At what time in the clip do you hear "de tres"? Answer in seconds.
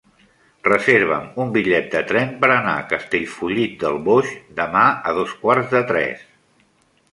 5.79-6.29